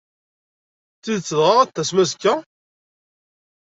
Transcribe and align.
D 0.95 0.99
tidet 1.03 1.29
dɣa, 1.39 1.51
ad 1.61 1.69
d-tasem 1.69 1.99
azekka? 2.03 2.35